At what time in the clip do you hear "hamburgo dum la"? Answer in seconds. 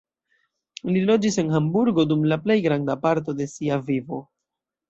1.57-2.39